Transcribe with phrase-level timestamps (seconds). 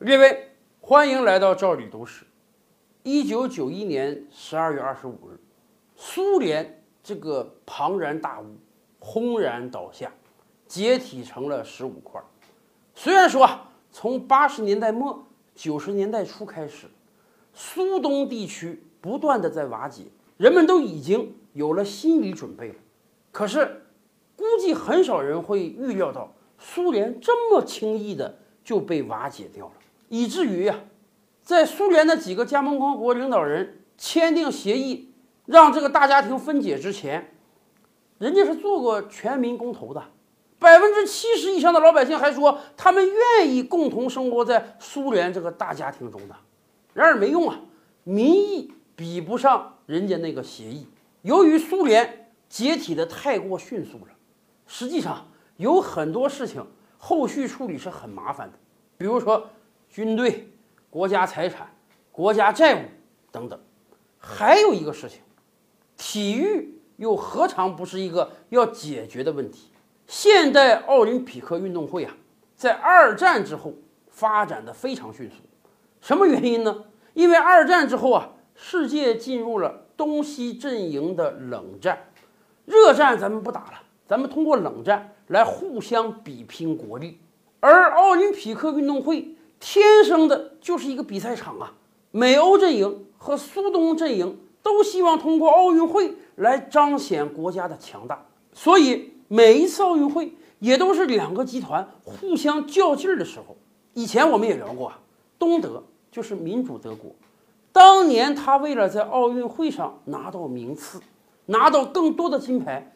[0.00, 2.26] 列位，欢迎来到赵理读史。
[3.02, 5.40] 一九九一年十二月二十五日，
[5.96, 8.58] 苏联这个庞然大物
[8.98, 10.12] 轰然倒下，
[10.66, 12.20] 解体成了十五块。
[12.94, 13.48] 虽然说，
[13.90, 16.86] 从八十年代末九十年代初开始，
[17.54, 20.02] 苏东地区不断的在瓦解，
[20.36, 22.74] 人们都已经有了心理准备了。
[23.32, 23.86] 可是，
[24.36, 29.72] 估计很少人会预料到苏联这么轻易的就被瓦解掉了，
[30.08, 30.80] 以至于呀。
[31.42, 35.14] 在苏联的几个加盟共和国领导人签订协议，
[35.44, 37.32] 让这个大家庭分解之前，
[38.18, 40.02] 人家是做过全民公投的，
[40.58, 46.34] 百分之七十以上的老百姓还说他们愿意共同生活在苏联这个大家庭中的。
[46.92, 47.60] 然而没用啊，
[48.02, 50.88] 民意比不上人家那个协议。
[51.22, 54.08] 由于苏联解体的太过迅速了，
[54.66, 55.28] 实际上
[55.58, 56.66] 有很多事情
[56.98, 58.58] 后续处理是很麻烦的，
[58.98, 59.48] 比如说
[59.96, 60.50] 军队。
[60.90, 61.70] 国家财产、
[62.12, 62.80] 国家债务
[63.32, 63.58] 等等，
[64.18, 65.20] 还有一个事情，
[65.96, 69.70] 体育又何尝不是一个要解决的问题？
[70.06, 72.14] 现代奥林匹克运动会啊，
[72.56, 73.72] 在二战之后
[74.10, 75.36] 发展的非常迅速，
[76.02, 76.84] 什么原因呢？
[77.14, 82.10] 因为二战之后啊，世界进入了东西阵营的冷战，
[82.66, 87.18] 热战咱们不打了，咱们通过冷战来互相比拼国力，
[87.60, 89.35] 而奥林匹克运动会。
[89.68, 91.74] 天生的就是一个比赛场啊！
[92.12, 103.56] 美欧阵营和苏东阵营都希望通过奥运会来彰显国家的强大，所以每一次奥运会也都是两个集团互相较劲儿的时候。
[103.94, 105.00] 以前我们也聊过啊，
[105.36, 107.10] 东德就是民主德国，
[107.72, 111.00] 当年他为了在奥运会上拿到名次，
[111.46, 112.94] 拿到更多的金牌，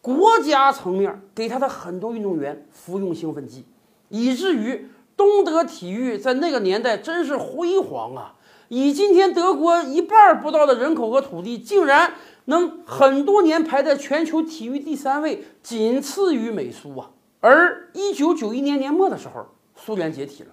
[0.00, 3.64] 国家层面给他的很多运动员服用兴奋剂，
[4.10, 4.86] 以至于。
[5.16, 8.34] 东德体育在那个年代真是辉煌啊！
[8.68, 12.14] 以今天德国一半不到的人口和土地，竟然
[12.46, 17.10] 能很多年排在全球体育第三位，仅次于美苏啊！
[17.40, 20.50] 而一九九一年年末的时候，苏联解体了，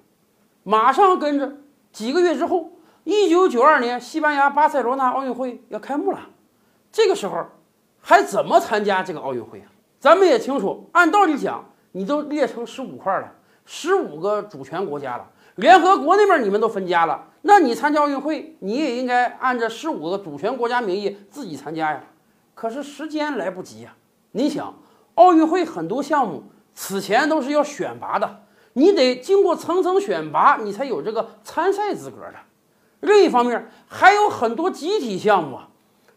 [0.64, 1.58] 马上跟着
[1.92, 2.74] 几个月之后，
[3.04, 6.20] 一九九二年西班牙巴塞罗那奥运会要开幕了，
[6.92, 7.46] 这个时候
[8.00, 9.72] 还怎么参加这个奥运会啊？
[10.00, 13.32] 咱们也清楚，按道理讲，你都列成十五块了。
[13.66, 22.04] 十五个主权国家了，联合国那边你们都分家了，那你参加奥运会，你也应该按照十五个主权国家名义自己参加呀。
[22.54, 23.96] 可是时间来不及呀。
[24.32, 24.74] 你想，
[25.16, 32.36] 奥运会很多项目此前都是要选拔的，你得经过层层选拔，你才有这个参赛资格的。
[33.00, 35.70] 另一方面，还有很多集体项目啊。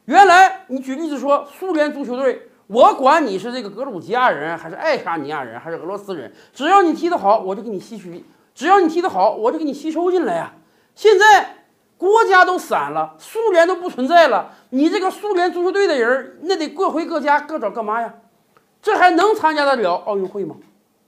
[0.06, 2.48] 原来你举例子说，苏联足球队。
[2.66, 10.52] 我管你是这个格鲁吉亚人，还是爱沙尼亚人，还是俄罗斯人，只要你踢得好，我就给你吸取；只要你踢得好，我就给你吸收进来呀。
[10.94, 11.66] 现在
[11.98, 18.14] 国家都散了，苏联都不存在了，你这个苏联足球队的人，那得各回各家，各找各妈呀，
[18.80, 19.94] 这还能参加得了。
[19.94, 20.56] 奥运会吗？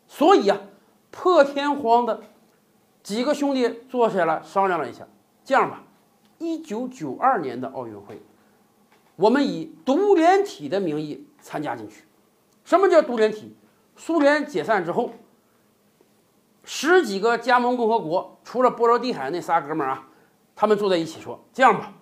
[0.06, 0.56] 所以呀，
[1.10, 2.20] 破天荒的
[3.02, 4.88] 几个兄弟坐下来商量了。
[4.88, 5.06] 一下，
[5.44, 5.82] 这样吧，
[6.38, 8.20] 一九九二年的奥运会，
[9.16, 11.26] 我们以独联体的名义。
[11.38, 12.02] 参加进去，
[12.64, 13.54] 什么叫独联体？
[13.94, 15.12] 苏联解散之后，
[16.64, 20.08] 十几个加盟共和国，除了波罗的海那仨哥们儿啊，
[20.56, 21.92] 他们坐在一起说：“这样吧，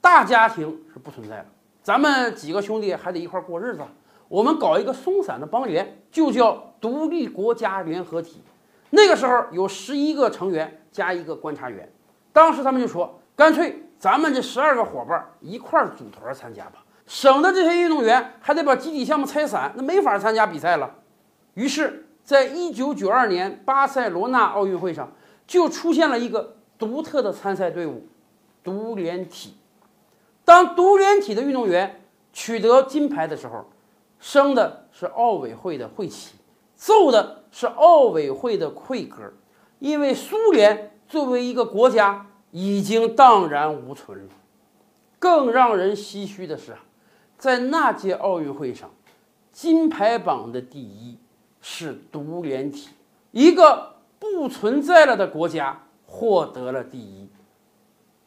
[0.00, 1.46] 大家庭是不存在了，
[1.80, 3.82] 咱们几个兄弟还得一块儿过日子。
[4.26, 8.42] 我们搞一个松散的邦联，就叫独立国家联合体。
[8.90, 11.88] 那个时候有十一个成员加一个观察员。
[12.32, 20.92] 当时他们就说，干脆咱们这十二个伙伴一块儿组团参加吧。”省得这些运动员还得把集体项目拆散，那没法参加比赛了。
[21.54, 25.12] 于是，在一九九二年巴塞罗那奥运会上，
[25.46, 28.08] 就出现了一个独特的参赛队伍——
[28.64, 29.54] 独联体。
[30.44, 33.64] 当独联体的运动员取得金牌的时候，
[34.18, 36.34] 升的是奥委会的会旗，
[36.74, 39.32] 奏的是奥委会的会歌，
[39.78, 42.26] 因为苏联作为一个国家
[42.58, 44.30] 已经荡然无存了。
[45.18, 46.78] 更让人唏嘘的是啊。
[47.36, 48.88] 在那届奥运会上，
[49.52, 51.18] 金牌榜的第一
[51.60, 52.88] 是独联体，
[53.30, 57.28] 一个不存在了的国家获得了第一。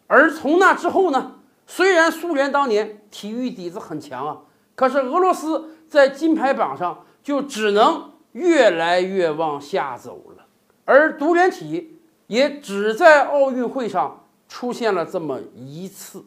[0.06, 1.38] 而从那之后呢？
[1.66, 4.38] 虽然苏联当年体育底子很强啊，
[4.76, 10.46] 可是俄罗斯在金牌榜上就只能越来越往下走了。
[10.86, 14.19] 而独联体也只在奥运会上
[14.50, 16.26] 出现了这么一次。